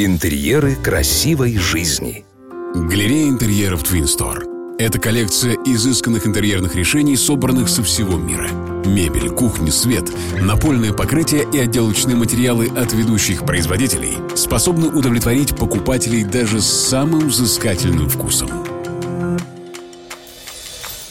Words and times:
Интерьеры 0.00 0.76
красивой 0.76 1.56
жизни. 1.58 2.24
Галерея 2.72 3.30
интерьеров 3.30 3.82
Twin 3.82 4.04
Store. 4.04 4.76
Это 4.78 5.00
коллекция 5.00 5.56
изысканных 5.66 6.24
интерьерных 6.24 6.76
решений, 6.76 7.16
собранных 7.16 7.68
со 7.68 7.82
всего 7.82 8.16
мира. 8.16 8.48
Мебель, 8.86 9.28
кухня, 9.30 9.72
свет, 9.72 10.04
напольное 10.40 10.92
покрытие 10.92 11.48
и 11.52 11.58
отделочные 11.58 12.14
материалы 12.14 12.68
от 12.68 12.92
ведущих 12.92 13.44
производителей 13.44 14.12
способны 14.36 14.86
удовлетворить 14.86 15.56
покупателей 15.56 16.22
даже 16.22 16.60
с 16.60 16.66
самым 16.66 17.26
взыскательным 17.26 18.08
вкусом. 18.08 18.50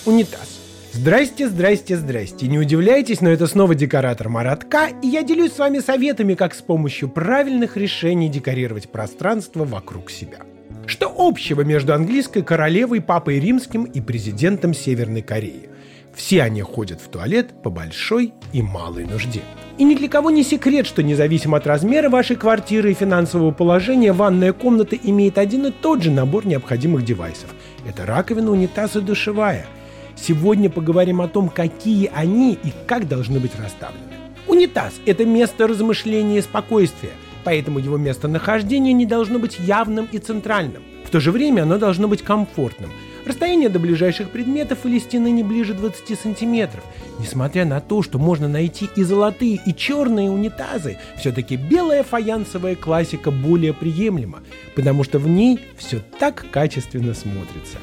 Унитаз. 0.06 0.48
Здрасте, 0.94 1.50
здрасте, 1.50 1.98
здрасте. 1.98 2.48
Не 2.48 2.58
удивляйтесь, 2.58 3.22
но 3.22 3.30
это 3.30 3.46
снова 3.46 3.76
декоратор 3.76 4.30
Маратка, 4.30 4.88
и 5.02 5.08
я 5.08 5.22
делюсь 5.22 5.54
с 5.54 5.60
вами 5.60 5.80
советами, 5.80 6.34
как 6.34 6.56
с 6.56 6.62
помощью 6.62 7.10
правильных 7.10 7.78
решений 7.78 8.30
декорировать 8.30 8.90
пространство 8.90 9.66
вокруг 9.66 10.10
себя. 10.10 10.40
Что 10.86 11.14
общего 11.16 11.62
между 11.62 11.94
английской 11.94 12.42
королевой, 12.42 13.02
папой 13.02 13.40
римским 13.40 13.84
и 13.84 14.00
президентом 14.00 14.74
Северной 14.74 15.22
Кореи? 15.22 15.70
Все 16.16 16.42
они 16.42 16.62
ходят 16.62 17.02
в 17.02 17.10
туалет 17.10 17.62
по 17.62 17.70
большой 17.70 18.34
и 18.54 18.62
малой 18.62 19.06
нужде. 19.06 19.42
И 19.78 19.84
ни 19.84 19.94
для 19.94 20.08
кого 20.08 20.32
не 20.32 20.44
секрет, 20.44 20.88
что 20.88 21.04
независимо 21.04 21.58
от 21.58 21.68
размера 21.68 22.10
вашей 22.10 22.38
квартиры 22.38 22.92
и 22.92 22.96
финансового 22.96 23.52
положения, 23.52 24.14
ванная 24.14 24.54
комната 24.54 24.96
имеет 24.96 25.38
один 25.38 25.68
и 25.68 25.72
тот 25.72 26.02
же 26.02 26.10
набор 26.10 26.48
необходимых 26.48 27.06
девайсов. 27.06 27.54
Это 27.88 28.06
раковина, 28.06 28.52
унитаз 28.52 28.96
и 28.96 29.02
душевая– 29.02 29.68
Сегодня 30.18 30.70
поговорим 30.70 31.22
о 31.22 31.28
том, 31.28 31.50
какие 31.50 32.12
они 32.14 32.54
и 32.54 32.74
как 32.86 33.08
должны 33.08 33.40
быть 33.40 33.52
расставлены. 33.58 34.04
Унитаз– 34.48 34.94
это 35.06 35.26
место 35.26 35.68
размышления 35.68 36.40
и 36.40 36.42
спокойствия, 36.42 37.12
поэтому 37.44 37.80
его 37.80 37.98
местонахождение 37.98 38.94
не 38.94 39.06
должно 39.06 39.40
быть 39.40 39.60
явным 39.60 40.08
и 40.12 40.18
центральным. 40.18 40.84
В 41.06 41.10
то 41.10 41.20
же 41.20 41.32
время 41.32 41.64
оно 41.64 41.78
должно 41.78 42.08
быть 42.08 42.22
комфортным. 42.22 42.90
Расстояние 43.26 43.68
до 43.68 43.80
ближайших 43.80 44.30
предметов 44.30 44.80
или 44.86 45.00
стены 45.00 45.32
не 45.32 45.44
ближе 45.44 45.74
20 45.74 46.18
сантиметров. 46.20 46.84
Несмотря 47.20 47.66
на 47.66 47.82
то, 47.82 48.02
что 48.02 48.20
можно 48.20 48.48
найти 48.48 48.90
и 48.96 49.04
золотые, 49.04 49.60
и 49.66 49.76
черные 49.76 50.30
унитазы, 50.30 50.98
все-таки 51.18 51.58
белая 51.58 52.04
фаянсовая 52.04 52.76
классика 52.76 53.32
более 53.32 53.74
приемлема, 53.74 54.40
потому 54.76 55.04
что 55.04 55.20
в 55.20 55.28
ней 55.28 55.60
все 55.78 56.02
так 56.20 56.46
качественно 56.52 57.14
смотрится. 57.14 57.78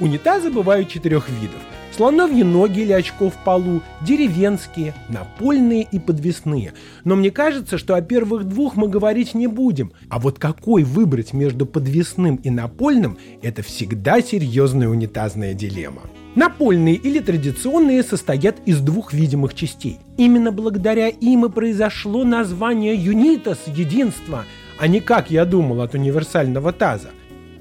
Унитазы 0.00 0.50
бывают 0.50 0.88
четырех 0.88 1.28
видов. 1.28 1.60
Слоновьи 1.96 2.44
ноги 2.44 2.80
или 2.80 2.92
очко 2.92 3.28
в 3.28 3.34
полу, 3.44 3.82
деревенские, 4.02 4.94
напольные 5.08 5.86
и 5.90 5.98
подвесные. 5.98 6.72
Но 7.02 7.16
мне 7.16 7.32
кажется, 7.32 7.76
что 7.76 7.96
о 7.96 8.02
первых 8.02 8.44
двух 8.44 8.76
мы 8.76 8.88
говорить 8.88 9.34
не 9.34 9.48
будем. 9.48 9.90
А 10.08 10.20
вот 10.20 10.38
какой 10.38 10.84
выбрать 10.84 11.32
между 11.32 11.66
подвесным 11.66 12.36
и 12.36 12.50
напольным– 12.50 13.18
это 13.42 13.62
всегда 13.62 14.20
серьезная 14.20 14.88
унитазная 14.88 15.54
дилемма. 15.54 16.02
Напольные 16.36 16.94
или 16.94 17.18
традиционные 17.18 18.04
состоят 18.04 18.58
из 18.64 18.80
двух 18.80 19.12
видимых 19.12 19.54
частей. 19.54 19.98
Именно 20.18 20.52
благодаря 20.52 21.08
им 21.08 21.46
и 21.46 21.48
произошло 21.48 22.22
название 22.22 22.94
«Юнитас»– 22.94 23.58
единство, 23.66 24.44
а 24.78 24.86
не, 24.86 25.00
как 25.00 25.32
я 25.32 25.44
думал, 25.44 25.80
от 25.80 25.94
универсального 25.94 26.72
таза. 26.72 27.10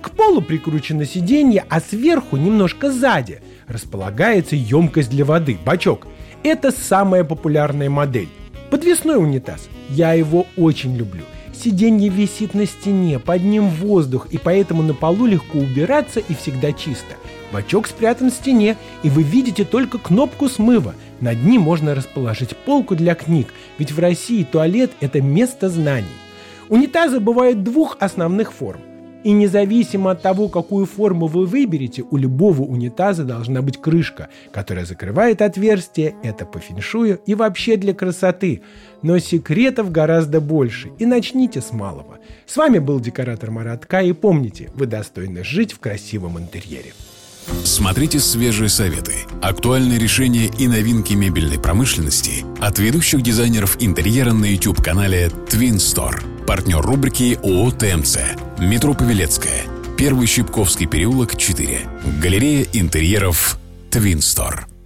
К 0.01 0.11
полу 0.11 0.41
прикручено 0.41 1.05
сиденье, 1.05 1.65
а 1.69 1.79
сверху, 1.79 2.37
немножко 2.37 2.91
сзади, 2.91 3.41
располагается 3.67 4.55
емкость 4.55 5.09
для 5.09 5.25
воды, 5.25 5.57
бачок. 5.65 6.07
Это 6.43 6.71
самая 6.71 7.23
популярная 7.23 7.89
модель. 7.89 8.29
Подвесной 8.69 9.17
унитаз. 9.17 9.69
Я 9.89 10.13
его 10.13 10.45
очень 10.55 10.95
люблю. 10.95 11.23
Сиденье 11.53 12.09
висит 12.09 12.53
на 12.53 12.67
стене, 12.67 13.17
под 13.17 13.41
ним 13.41 13.69
воздух, 13.69 14.27
и 14.29 14.37
поэтому 14.37 14.83
на 14.83 14.93
полу 14.93 15.25
легко 15.25 15.57
убираться 15.57 16.19
и 16.19 16.35
всегда 16.35 16.71
чисто. 16.71 17.15
Бачок 17.51 17.87
спрятан 17.87 18.29
в 18.29 18.33
стене, 18.33 18.77
и 19.01 19.09
вы 19.09 19.23
видите 19.23 19.63
только 19.63 19.97
кнопку 19.97 20.49
смыва. 20.49 20.93
Над 21.19 21.43
ним 21.43 21.61
можно 21.61 21.95
расположить 21.95 22.55
полку 22.55 22.95
для 22.95 23.15
книг, 23.15 23.47
ведь 23.79 23.91
в 23.91 23.99
России 23.99 24.43
туалет– 24.43 24.91
это 24.99 25.21
место 25.21 25.69
знаний. 25.69 26.05
Унитазы 26.69 27.19
бывают 27.19 27.63
двух 27.63 27.97
основных 27.99 28.53
форм– 28.53 28.81
и 29.23 29.31
независимо 29.31 30.11
от 30.11 30.21
того, 30.21 30.47
какую 30.47 30.85
форму 30.85 31.27
вы 31.27 31.45
выберете, 31.45 32.03
у 32.09 32.17
любого 32.17 32.61
унитаза 32.61 33.23
должна 33.23 33.61
быть 33.61 33.81
крышка, 33.81 34.29
которая 34.51 34.85
закрывает 34.85 35.41
отверстие, 35.41 36.15
это 36.23 36.45
по 36.45 36.59
феншую 36.59 37.19
и 37.25 37.35
вообще 37.35 37.77
для 37.77 37.93
красоты. 37.93 38.61
Но 39.01 39.19
секретов 39.19 39.91
гораздо 39.91 40.41
больше, 40.41 40.91
и 40.99 41.05
начните 41.05 41.61
с 41.61 41.71
малого. 41.71 42.19
С 42.45 42.57
вами 42.57 42.79
был 42.79 42.99
декоратор 42.99 43.51
Маратка, 43.51 44.01
и 44.01 44.13
помните, 44.13 44.71
вы 44.75 44.85
достойны 44.85 45.43
жить 45.43 45.73
в 45.73 45.79
красивом 45.79 46.37
интерьере. 46.39 46.93
Смотрите 47.63 48.19
свежие 48.19 48.69
советы, 48.69 49.13
актуальные 49.41 49.99
решения 49.99 50.49
и 50.57 50.67
новинки 50.67 51.13
мебельной 51.13 51.59
промышленности 51.59 52.45
от 52.59 52.79
ведущих 52.79 53.21
дизайнеров 53.21 53.77
интерьера 53.79 54.33
на 54.33 54.45
YouTube-канале 54.45 55.27
Twin 55.47 55.75
Store. 55.75 56.45
Партнер 56.45 56.81
рубрики 56.81 57.39
ООО 57.43 57.71
«ТМЦ». 57.71 58.46
Метро 58.59 58.95
Павелецкая. 58.95 59.65
Первый 59.97 60.25
Щипковский 60.25 60.87
переулок, 60.87 61.37
4. 61.37 61.79
Галерея 62.19 62.65
интерьеров 62.73 63.59
Store. 64.17 64.76